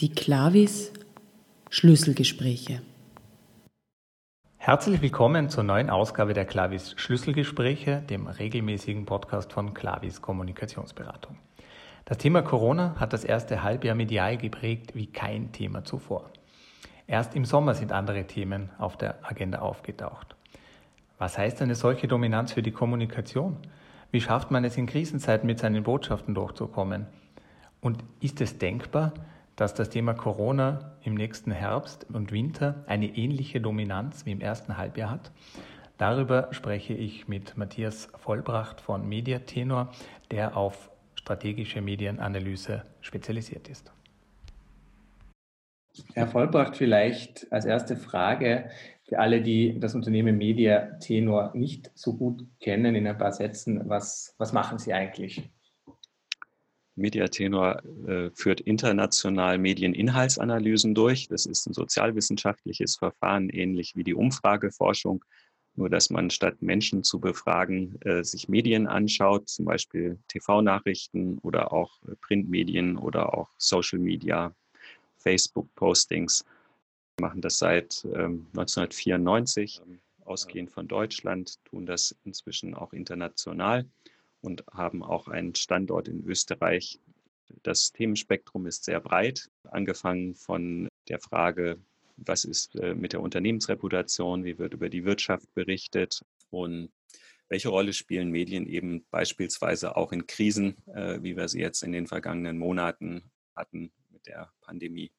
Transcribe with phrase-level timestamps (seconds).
[0.00, 0.92] Die Klavis
[1.70, 2.82] Schlüsselgespräche.
[4.56, 11.36] Herzlich willkommen zur neuen Ausgabe der Klavis Schlüsselgespräche, dem regelmäßigen Podcast von Klavis Kommunikationsberatung.
[12.04, 16.30] Das Thema Corona hat das erste Halbjahr medial geprägt wie kein Thema zuvor.
[17.08, 20.36] Erst im Sommer sind andere Themen auf der Agenda aufgetaucht.
[21.18, 23.56] Was heißt eine solche Dominanz für die Kommunikation?
[24.12, 27.08] Wie schafft man es in Krisenzeiten mit seinen Botschaften durchzukommen?
[27.80, 29.12] Und ist es denkbar,
[29.58, 34.78] dass das Thema Corona im nächsten Herbst und Winter eine ähnliche Dominanz wie im ersten
[34.78, 35.32] Halbjahr hat?
[35.98, 39.90] Darüber spreche ich mit Matthias Vollbracht von Mediatenor,
[40.30, 43.92] der auf strategische Medienanalyse spezialisiert ist.
[46.14, 48.70] Herr Vollbracht, vielleicht als erste Frage
[49.08, 54.36] für alle, die das Unternehmen Mediatenor nicht so gut kennen, in ein paar Sätzen, was,
[54.38, 55.50] was machen Sie eigentlich?
[56.98, 61.28] Mediatenor äh, führt international Medieninhaltsanalysen durch.
[61.28, 65.24] Das ist ein sozialwissenschaftliches Verfahren, ähnlich wie die Umfrageforschung,
[65.74, 71.72] nur dass man statt Menschen zu befragen, äh, sich Medien anschaut, zum Beispiel TV-Nachrichten oder
[71.72, 74.54] auch äh, Printmedien oder auch Social Media,
[75.18, 76.44] Facebook-Postings.
[77.16, 79.80] Wir machen das seit ähm, 1994,
[80.24, 83.86] ausgehend von Deutschland, tun das inzwischen auch international
[84.40, 87.00] und haben auch einen Standort in Österreich.
[87.62, 91.78] Das Themenspektrum ist sehr breit, angefangen von der Frage,
[92.16, 96.90] was ist äh, mit der Unternehmensreputation, wie wird über die Wirtschaft berichtet und
[97.48, 101.92] welche Rolle spielen Medien eben beispielsweise auch in Krisen, äh, wie wir sie jetzt in
[101.92, 105.10] den vergangenen Monaten hatten mit der Pandemie.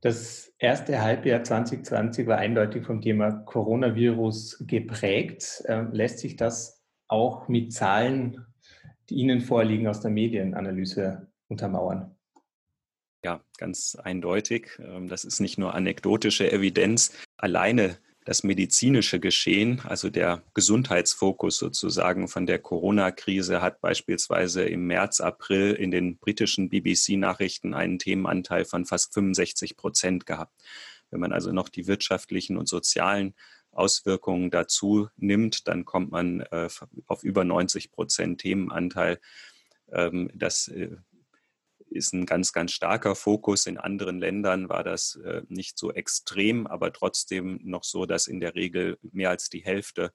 [0.00, 5.62] Das erste Halbjahr 2020 war eindeutig vom Thema Coronavirus geprägt.
[5.66, 8.46] Ähm, lässt sich das auch mit Zahlen,
[9.08, 12.14] die Ihnen vorliegen aus der Medienanalyse untermauern?
[13.24, 14.78] Ja, ganz eindeutig.
[14.78, 17.12] Ähm, das ist nicht nur anekdotische Evidenz.
[17.36, 25.20] Alleine das medizinische Geschehen, also der Gesundheitsfokus sozusagen von der Corona-Krise, hat beispielsweise im März,
[25.20, 30.54] April in den britischen BBC-Nachrichten einen Themenanteil von fast 65 Prozent gehabt.
[31.10, 33.34] Wenn man also noch die wirtschaftlichen und sozialen
[33.74, 36.68] Auswirkungen dazu nimmt, dann kommt man äh,
[37.06, 39.20] auf über 90 Prozent Themenanteil.
[39.92, 40.96] Ähm, das äh,
[41.90, 43.66] ist ein ganz, ganz starker Fokus.
[43.66, 48.40] In anderen Ländern war das äh, nicht so extrem, aber trotzdem noch so, dass in
[48.40, 50.12] der Regel mehr als die Hälfte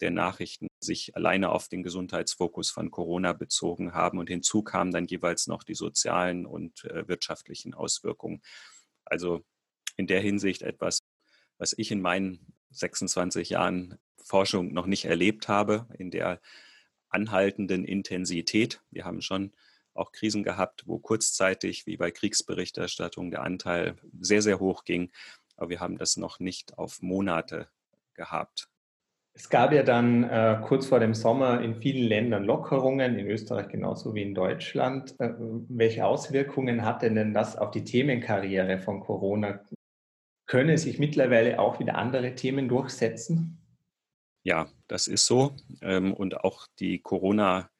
[0.00, 4.18] der Nachrichten sich alleine auf den Gesundheitsfokus von Corona bezogen haben.
[4.18, 8.42] Und hinzu kamen dann jeweils noch die sozialen und äh, wirtschaftlichen Auswirkungen.
[9.04, 9.44] Also
[9.96, 10.98] in der Hinsicht etwas,
[11.58, 16.40] was ich in meinen 26 Jahren Forschung noch nicht erlebt habe, in der
[17.08, 18.82] anhaltenden Intensität.
[18.90, 19.52] Wir haben schon
[19.94, 25.10] auch Krisen gehabt, wo kurzzeitig, wie bei Kriegsberichterstattung, der Anteil sehr, sehr hoch ging.
[25.56, 27.68] Aber wir haben das noch nicht auf Monate
[28.14, 28.68] gehabt.
[29.34, 33.68] Es gab ja dann äh, kurz vor dem Sommer in vielen Ländern Lockerungen, in Österreich
[33.68, 35.18] genauso wie in Deutschland.
[35.20, 35.30] Äh,
[35.68, 39.60] welche Auswirkungen hatte denn das auf die Themenkarriere von Corona?
[40.52, 43.56] Können sich mittlerweile auch wieder andere Themen durchsetzen?
[44.42, 45.56] Ja, das ist so.
[45.80, 47.70] Ähm, und auch die Corona-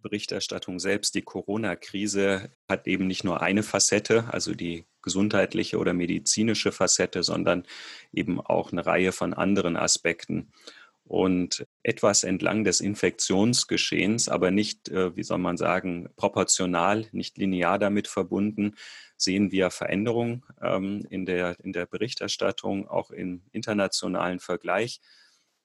[0.00, 6.72] Berichterstattung selbst, die Corona-Krise hat eben nicht nur eine Facette, also die gesundheitliche oder medizinische
[6.72, 7.64] Facette, sondern
[8.12, 10.50] eben auch eine Reihe von anderen Aspekten.
[11.04, 17.78] Und etwas entlang des Infektionsgeschehens, aber nicht, äh, wie soll man sagen, proportional, nicht linear
[17.78, 18.76] damit verbunden,
[19.24, 25.00] sehen wir Veränderungen ähm, in, der, in der Berichterstattung, auch im internationalen Vergleich.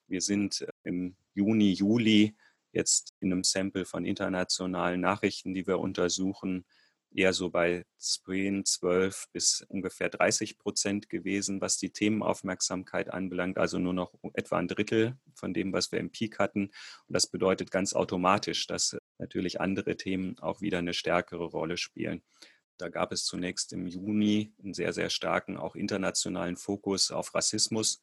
[0.07, 2.35] Wir sind im Juni, Juli
[2.71, 6.65] jetzt in einem Sample von internationalen Nachrichten, die wir untersuchen,
[7.11, 13.79] eher so bei 10, 12 bis ungefähr 30 Prozent gewesen, was die Themenaufmerksamkeit anbelangt, also
[13.79, 16.65] nur noch etwa ein Drittel von dem, was wir im Peak hatten.
[17.07, 22.21] Und das bedeutet ganz automatisch, dass natürlich andere Themen auch wieder eine stärkere Rolle spielen.
[22.79, 28.01] Da gab es zunächst im Juni einen sehr, sehr starken, auch internationalen Fokus auf Rassismus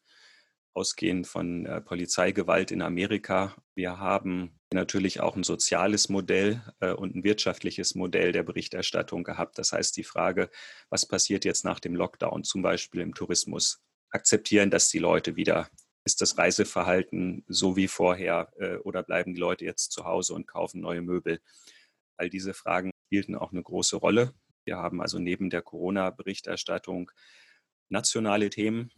[0.75, 3.56] ausgehend von äh, Polizeigewalt in Amerika.
[3.75, 9.58] Wir haben natürlich auch ein soziales Modell äh, und ein wirtschaftliches Modell der Berichterstattung gehabt.
[9.58, 10.50] Das heißt, die Frage,
[10.90, 15.70] was passiert jetzt nach dem Lockdown, zum Beispiel im Tourismus, akzeptieren das die Leute wieder?
[16.05, 20.46] Ist das Reiseverhalten so wie vorher äh, oder bleiben die Leute jetzt zu Hause und
[20.46, 21.40] kaufen neue Möbel?
[22.19, 24.34] All diese Fragen spielten auch eine große Rolle.
[24.66, 27.10] Wir haben also neben der Corona-Berichterstattung
[27.88, 28.90] nationale Themen,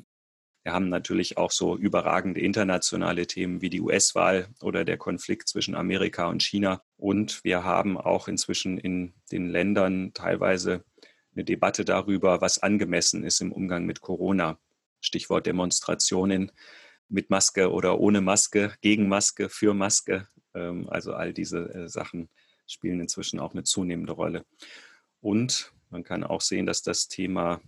[0.69, 5.75] wir haben natürlich auch so überragende internationale Themen wie die US-Wahl oder der Konflikt zwischen
[5.75, 6.83] Amerika und China.
[6.99, 10.85] Und wir haben auch inzwischen in den Ländern teilweise
[11.35, 14.59] eine Debatte darüber, was angemessen ist im Umgang mit Corona.
[15.01, 16.53] Stichwort Demonstrationen
[17.09, 20.29] mit Maske oder ohne Maske, gegen Maske, für Maske.
[20.53, 22.29] Ähm, also all diese äh, Sachen
[22.67, 24.45] spielen inzwischen auch eine zunehmende Rolle.
[25.21, 27.61] Und man kann auch sehen, dass das Thema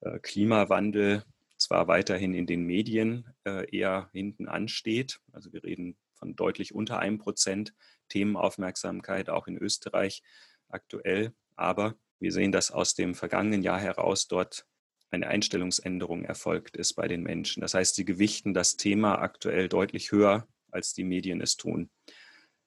[0.00, 1.24] äh, Klimawandel
[1.56, 5.20] zwar weiterhin in den Medien äh, eher hinten ansteht.
[5.32, 7.74] Also wir reden von deutlich unter einem Prozent
[8.08, 10.22] Themenaufmerksamkeit, auch in Österreich
[10.68, 11.32] aktuell.
[11.56, 14.66] Aber wir sehen, dass aus dem vergangenen Jahr heraus dort
[15.10, 17.60] eine Einstellungsänderung erfolgt ist bei den Menschen.
[17.60, 21.90] Das heißt, sie gewichten das Thema aktuell deutlich höher, als die Medien es tun.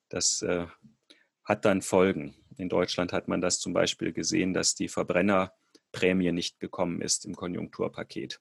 [0.09, 0.67] Das äh,
[1.43, 2.35] hat dann Folgen.
[2.57, 7.35] In Deutschland hat man das zum Beispiel gesehen, dass die Verbrennerprämie nicht gekommen ist im
[7.35, 8.39] Konjunkturpaket.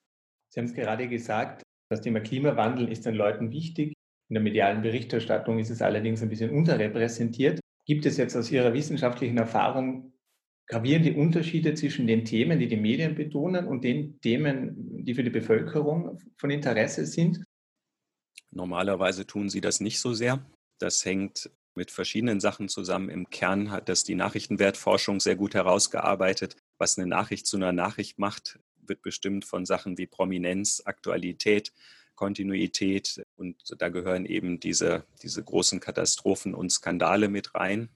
[0.49, 3.93] Sie haben es gerade gesagt, das Thema Klimawandel ist den Leuten wichtig.
[4.29, 7.59] In der medialen Berichterstattung ist es allerdings ein bisschen unterrepräsentiert.
[7.85, 10.13] Gibt es jetzt aus Ihrer wissenschaftlichen Erfahrung
[10.67, 15.29] gravierende Unterschiede zwischen den Themen, die die Medien betonen und den Themen, die für die
[15.29, 17.43] Bevölkerung von Interesse sind?
[18.49, 20.43] Normalerweise tun sie das nicht so sehr.
[20.79, 23.09] Das hängt mit verschiedenen Sachen zusammen.
[23.09, 26.55] Im Kern hat das die Nachrichtenwertforschung sehr gut herausgearbeitet.
[26.77, 31.73] Was eine Nachricht zu einer Nachricht macht, wird bestimmt von Sachen wie Prominenz, Aktualität,
[32.15, 33.23] Kontinuität.
[33.35, 37.89] Und da gehören eben diese, diese großen Katastrophen und Skandale mit rein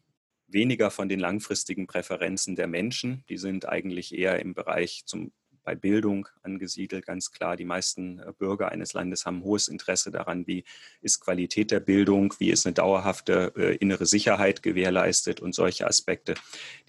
[0.51, 3.23] weniger von den langfristigen Präferenzen der Menschen.
[3.29, 5.31] Die sind eigentlich eher im Bereich zum,
[5.69, 7.55] bei Bildung angesiedelt, ganz klar.
[7.55, 10.63] Die meisten äh, Bürger eines Landes haben hohes Interesse daran, wie
[11.01, 16.33] ist Qualität der Bildung, wie ist eine dauerhafte äh, innere Sicherheit gewährleistet und solche Aspekte.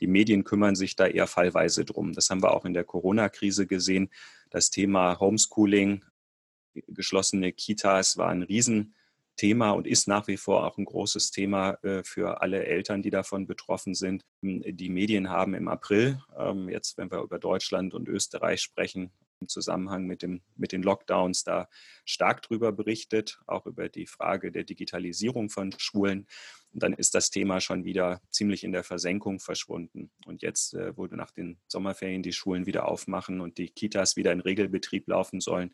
[0.01, 2.15] Die Medien kümmern sich da eher fallweise drum.
[2.15, 4.09] Das haben wir auch in der Corona-Krise gesehen.
[4.49, 6.03] Das Thema Homeschooling,
[6.89, 8.95] geschlossene Kitas war ein Riesen
[9.41, 13.09] Thema und ist nach wie vor auch ein großes Thema äh, für alle Eltern, die
[13.09, 14.23] davon betroffen sind.
[14.43, 19.11] Ähm, die Medien haben im April, ähm, jetzt wenn wir über Deutschland und Österreich sprechen,
[19.41, 21.71] im Zusammenhang mit, dem, mit den Lockdowns da
[22.05, 26.27] stark drüber berichtet, auch über die Frage der Digitalisierung von Schulen.
[26.75, 30.11] Und dann ist das Thema schon wieder ziemlich in der Versenkung verschwunden.
[30.27, 34.33] Und jetzt, äh, wo nach den Sommerferien die Schulen wieder aufmachen und die Kitas wieder
[34.33, 35.73] in Regelbetrieb laufen sollen,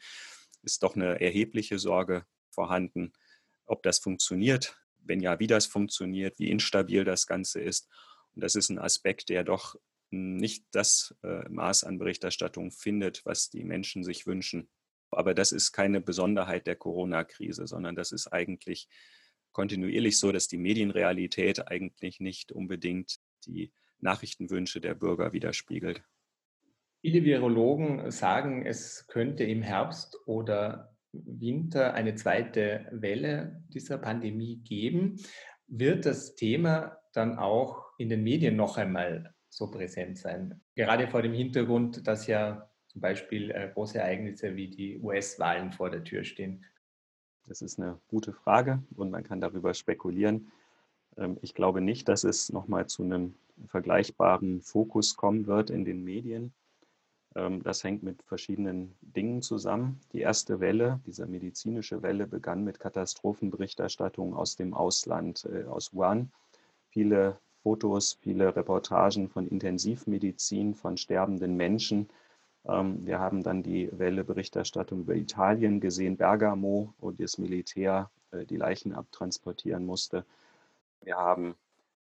[0.63, 3.13] ist doch eine erhebliche Sorge vorhanden,
[3.67, 7.89] ob das funktioniert, wenn ja, wie das funktioniert, wie instabil das Ganze ist.
[8.35, 9.77] Und das ist ein Aspekt, der doch
[10.11, 14.69] nicht das äh, Maß an Berichterstattung findet, was die Menschen sich wünschen.
[15.11, 18.89] Aber das ist keine Besonderheit der Corona-Krise, sondern das ist eigentlich
[19.53, 26.03] kontinuierlich so, dass die Medienrealität eigentlich nicht unbedingt die Nachrichtenwünsche der Bürger widerspiegelt.
[27.01, 35.17] Viele Virologen sagen, es könnte im Herbst oder Winter eine zweite Welle dieser Pandemie geben,
[35.69, 40.61] wird das Thema dann auch in den Medien noch einmal so präsent sein.
[40.75, 45.91] Gerade vor dem Hintergrund, dass ja zum Beispiel äh, große Ereignisse wie die US-Wahlen vor
[45.91, 46.65] der Tür stehen.
[47.47, 50.51] Das ist eine gute Frage und man kann darüber spekulieren.
[51.17, 53.35] Ähm, ich glaube nicht, dass es nochmal zu einem
[53.67, 56.53] vergleichbaren Fokus kommen wird in den Medien.
[57.37, 60.01] Ähm, das hängt mit verschiedenen Dingen zusammen.
[60.13, 66.33] Die erste Welle, diese medizinische Welle, begann mit Katastrophenberichterstattung aus dem Ausland, äh, aus Wuhan.
[66.89, 72.09] Viele Fotos, viele Reportagen von Intensivmedizin, von sterbenden Menschen.
[72.65, 78.47] Ähm, wir haben dann die Welle Berichterstattung über Italien gesehen, Bergamo, wo das Militär äh,
[78.47, 80.25] die Leichen abtransportieren musste.
[81.03, 81.55] Wir haben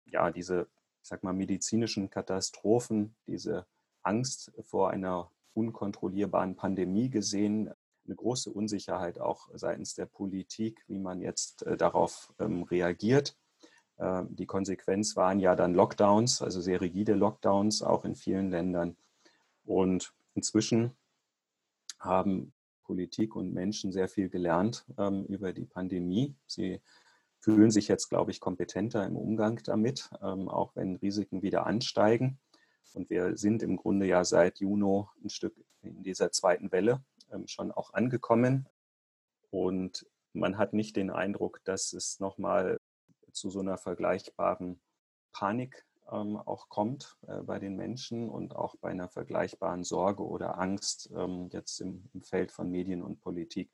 [0.05, 0.67] ja diese,
[1.01, 3.65] ich sag mal, medizinischen Katastrophen, diese
[4.03, 7.71] Angst vor einer unkontrollierbaren Pandemie gesehen,
[8.05, 13.37] eine große Unsicherheit auch seitens der Politik, wie man jetzt äh, darauf ähm, reagiert.
[13.97, 18.97] Äh, die Konsequenz waren ja dann Lockdowns, also sehr rigide Lockdowns, auch in vielen Ländern.
[19.65, 20.91] Und inzwischen
[21.99, 26.35] haben Politik und Menschen sehr viel gelernt ähm, über die Pandemie.
[26.45, 26.81] Sie
[27.39, 32.39] fühlen sich jetzt, glaube ich, kompetenter im Umgang damit, ähm, auch wenn Risiken wieder ansteigen.
[32.93, 37.47] Und wir sind im Grunde ja seit Juni ein Stück in dieser zweiten Welle ähm,
[37.47, 38.67] schon auch angekommen.
[39.49, 42.79] Und man hat nicht den Eindruck, dass es nochmal
[43.31, 44.81] zu so einer vergleichbaren
[45.31, 50.59] Panik ähm, auch kommt äh, bei den Menschen und auch bei einer vergleichbaren Sorge oder
[50.59, 53.71] Angst ähm, jetzt im, im, Feld von Medien und Politik.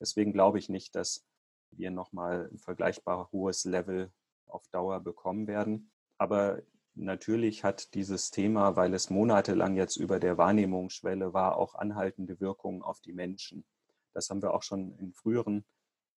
[0.00, 1.24] Deswegen glaube ich nicht, dass
[1.70, 4.12] wir nochmal ein vergleichbar hohes Level
[4.46, 5.90] auf Dauer bekommen werden.
[6.18, 6.62] Aber
[6.94, 12.82] Natürlich hat dieses Thema, weil es monatelang jetzt über der Wahrnehmungsschwelle war, auch anhaltende Wirkungen
[12.82, 13.64] auf die Menschen.
[14.12, 15.64] Das haben wir auch schon in früheren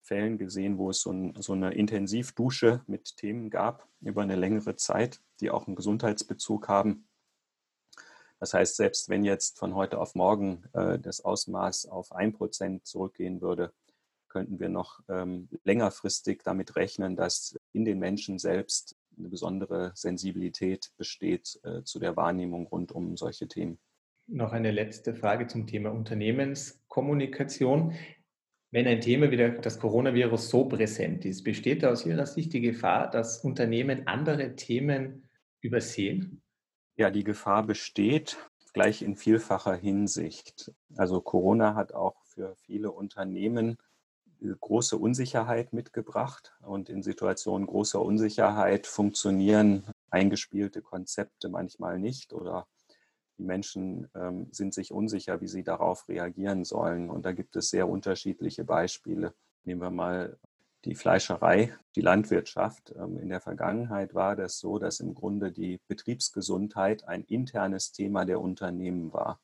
[0.02, 4.76] Fällen gesehen, wo es so, ein, so eine Intensivdusche mit Themen gab über eine längere
[4.76, 7.08] Zeit, die auch einen Gesundheitsbezug haben.
[8.40, 12.86] Das heißt, selbst wenn jetzt von heute auf morgen äh, das Ausmaß auf ein Prozent
[12.86, 13.74] zurückgehen würde,
[14.28, 20.92] könnten wir noch ähm, längerfristig damit rechnen, dass in den Menschen selbst eine besondere Sensibilität
[20.98, 23.80] besteht äh, zu der Wahrnehmung rund um solche Themen.
[24.28, 27.94] Noch eine letzte Frage zum Thema Unternehmenskommunikation.
[28.72, 32.62] Wenn ein Thema wie das Coronavirus so präsent ist, besteht da aus Ihrer Sicht die
[32.62, 35.30] Gefahr, dass Unternehmen andere Themen
[35.62, 36.42] übersehen?
[36.98, 38.38] Ja, die Gefahr besteht
[38.74, 40.72] gleich in vielfacher Hinsicht.
[40.98, 43.78] Also Corona hat auch für viele Unternehmen
[44.54, 52.68] große Unsicherheit mitgebracht und in Situationen großer Unsicherheit funktionieren eingespielte Konzepte manchmal nicht oder
[53.38, 57.10] die Menschen ähm, sind sich unsicher, wie sie darauf reagieren sollen.
[57.10, 59.34] Und da gibt es sehr unterschiedliche Beispiele.
[59.66, 60.38] Nehmen wir mal
[60.86, 62.94] die Fleischerei, die Landwirtschaft.
[62.98, 68.24] Ähm, in der Vergangenheit war das so, dass im Grunde die Betriebsgesundheit ein internes Thema
[68.24, 69.42] der Unternehmen war.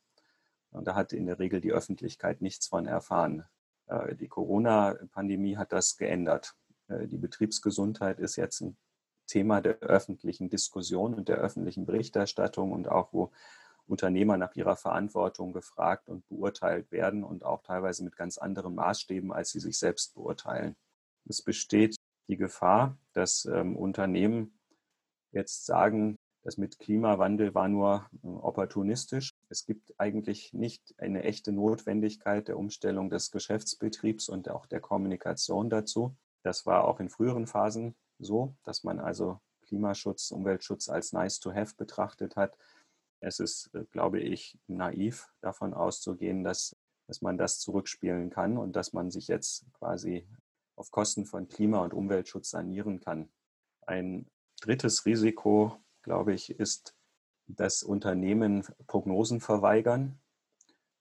[0.71, 3.43] Und da hat in der Regel die Öffentlichkeit nichts von erfahren.
[3.91, 6.55] Äh, die Corona-Pandemie hat das geändert.
[6.87, 8.77] Äh, die Betriebsgesundheit ist jetzt ein
[9.27, 13.31] Thema der öffentlichen Diskussion und der öffentlichen Berichterstattung und auch, wo
[13.87, 19.33] Unternehmer nach ihrer Verantwortung gefragt und beurteilt werden und auch teilweise mit ganz anderen Maßstäben,
[19.33, 20.75] als sie sich selbst beurteilen.
[21.27, 21.95] Es besteht
[22.27, 24.59] die Gefahr, dass ähm, Unternehmen
[25.31, 29.30] jetzt sagen, das mit Klimawandel war nur äh, opportunistisch.
[29.51, 35.69] Es gibt eigentlich nicht eine echte Notwendigkeit der Umstellung des Geschäftsbetriebs und auch der Kommunikation
[35.69, 36.15] dazu.
[36.41, 41.53] Das war auch in früheren Phasen so, dass man also Klimaschutz, Umweltschutz als nice to
[41.53, 42.57] have betrachtet hat.
[43.19, 46.77] Es ist, äh, glaube ich, naiv davon auszugehen, dass,
[47.07, 50.25] dass man das zurückspielen kann und dass man sich jetzt quasi
[50.77, 53.29] auf Kosten von Klima- und Umweltschutz sanieren kann.
[53.85, 54.27] Ein
[54.61, 56.95] drittes Risiko glaube ich, ist,
[57.55, 60.19] dass Unternehmen Prognosen verweigern.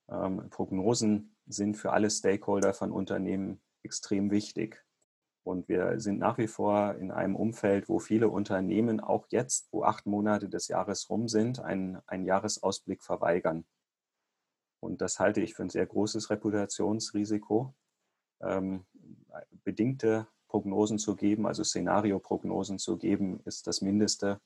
[0.09, 4.85] Ähm, Prognosen sind für alle Stakeholder von Unternehmen extrem wichtig.
[5.43, 9.85] Und wir sind nach wie vor in einem Umfeld, wo viele Unternehmen auch jetzt, wo
[9.85, 13.65] acht Monate des Jahres rum sind, einen, einen Jahresausblick verweigern.
[14.81, 17.75] Und das halte ich für ein sehr großes Reputationsrisiko.
[18.43, 18.85] Ähm,
[19.65, 24.41] bedingte Prognosen zu geben, also Szenarioprognosen zu geben, ist das Mindeste,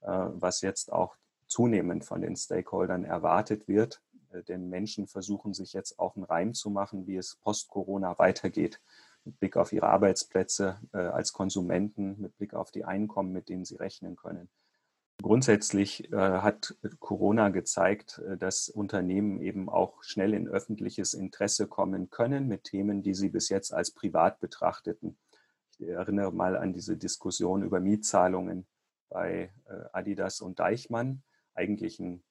[0.00, 1.16] äh, was jetzt auch
[1.54, 4.02] zunehmend von den Stakeholdern erwartet wird.
[4.32, 8.80] Äh, denn Menschen versuchen sich jetzt auch einen Reim zu machen, wie es post-Corona weitergeht.
[9.24, 13.64] Mit Blick auf ihre Arbeitsplätze äh, als Konsumenten, mit Blick auf die Einkommen, mit denen
[13.64, 14.50] sie rechnen können.
[15.22, 22.64] Grundsätzlich hat Corona gezeigt, dass Unternehmen eben auch schnell in öffentliches Interesse kommen können mit
[22.64, 25.16] Themen, die sie bis jetzt als privat betrachteten.
[25.78, 28.66] Ich erinnere mal an diese Diskussion über Mietzahlungen
[29.08, 31.22] bei äh, Adidas und Deichmann,
[31.54, 32.22] eigentlich ein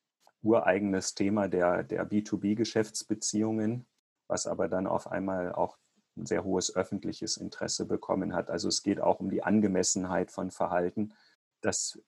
[0.42, 3.86] ureigenes Thema der, der B2B-Geschäftsbeziehungen,
[4.28, 5.78] was aber dann auf einmal auch
[6.18, 8.50] ein sehr hohes öffentliches Interesse bekommen hat.
[8.50, 11.14] Also es geht auch um die Angemessenheit von Verhalten.
[11.62, 12.00] Das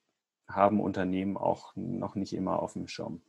[0.48, 3.24] haben Unternehmen auch noch nicht immer auf dem Schirm.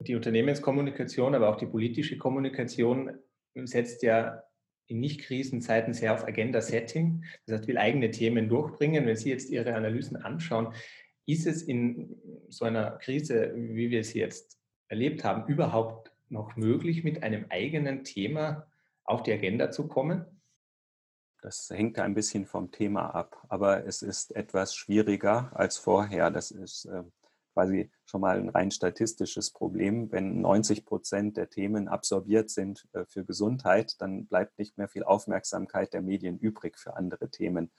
[0.00, 3.18] Die Unternehmenskommunikation, aber auch die politische Kommunikation
[3.54, 4.42] setzt ja
[4.86, 7.24] in Nicht-Krisenzeiten sehr auf Agenda-Setting.
[7.46, 9.06] Das heißt, will eigene Themen durchbringen.
[9.06, 10.74] Wenn Sie jetzt Ihre Analysen anschauen,
[11.26, 12.16] ist es in
[12.48, 14.58] so einer Krise, wie wir sie jetzt
[14.88, 18.66] erlebt haben, überhaupt noch möglich, mit einem eigenen Thema
[19.04, 20.24] auf die Agenda zu kommen?
[21.42, 26.30] Das hängt ein bisschen vom Thema ab, aber es ist etwas schwieriger als vorher.
[26.30, 27.02] Das ist äh,
[27.54, 30.12] quasi schon mal ein rein statistisches Problem.
[30.12, 35.02] Wenn 90 Prozent der Themen absorbiert sind äh, für Gesundheit, dann bleibt nicht mehr viel
[35.02, 37.70] Aufmerksamkeit der Medien übrig für andere Themen.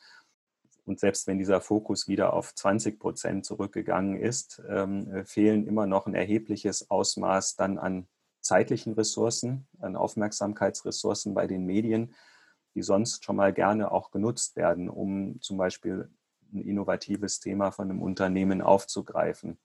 [0.86, 5.86] Und selbst wenn dieser Fokus wieder auf 20 Prozent zurückgegangen ist, ähm, äh, fehlen immer
[5.86, 8.08] noch ein erhebliches Ausmaß dann an
[8.42, 12.14] zeitlichen Ressourcen, an Aufmerksamkeitsressourcen bei den Medien,
[12.74, 16.10] die sonst schon mal gerne auch genutzt werden, um zum Beispiel
[16.54, 19.60] ein innovatives Thema von einem Unternehmen aufzugreifen.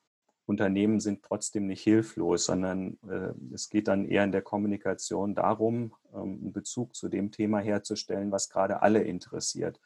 [0.47, 5.93] Unternehmen sind trotzdem nicht hilflos, sondern äh, es geht dann eher in der Kommunikation darum,
[6.15, 9.81] ähm, einen Bezug zu dem Thema herzustellen, was gerade alle interessiert.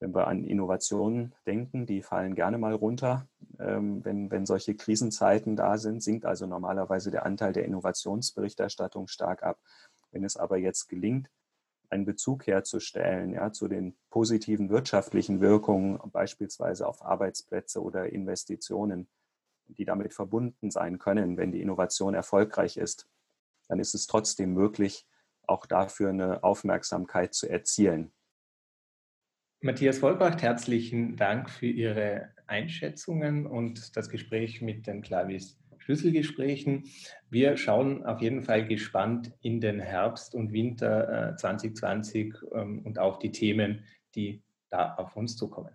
[0.00, 3.26] Wenn wir an Innovationen denken, die fallen gerne mal runter.
[3.58, 9.42] Ähm, wenn, wenn solche Krisenzeiten da sind, sinkt also normalerweise der Anteil der Innovationsberichterstattung stark
[9.42, 9.58] ab.
[10.12, 11.28] Wenn es aber jetzt gelingt,
[11.90, 19.08] einen Bezug herzustellen ja, zu den positiven wirtschaftlichen Wirkungen, beispielsweise auf Arbeitsplätze oder Investitionen,
[19.66, 23.08] die damit verbunden sein können, wenn die Innovation erfolgreich ist,
[23.68, 25.06] dann ist es trotzdem möglich,
[25.46, 28.12] auch dafür eine Aufmerksamkeit zu erzielen.
[29.60, 36.84] Matthias Vollbracht, herzlichen Dank für Ihre Einschätzungen und das Gespräch mit den Clavis Schlüsselgesprächen.
[37.28, 43.18] Wir schauen auf jeden Fall gespannt in den Herbst und Winter 2020 ähm, und auf
[43.18, 43.84] die Themen,
[44.14, 45.74] die da auf uns zukommen.